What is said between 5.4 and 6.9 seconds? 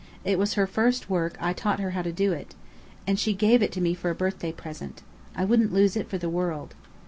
wouldn't lose it for the world."